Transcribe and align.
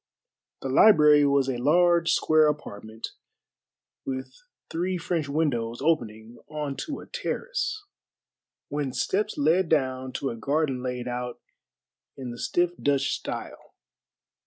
The 0.63 0.69
library 0.69 1.27
was 1.27 1.47
a 1.47 1.57
large 1.57 2.13
square 2.13 2.47
apartment, 2.47 3.09
with 4.03 4.33
three 4.71 4.97
French 4.97 5.29
windows 5.29 5.79
opening 5.79 6.39
on 6.47 6.75
to 6.87 7.01
a 7.01 7.05
terrace, 7.05 7.85
whence 8.69 8.99
steps 8.99 9.37
led 9.37 9.69
down 9.69 10.11
to 10.13 10.31
a 10.31 10.35
garden 10.35 10.81
laid 10.81 11.07
out 11.07 11.39
in 12.17 12.31
the 12.31 12.39
stiff 12.39 12.71
Dutch 12.81 13.13
style. 13.13 13.75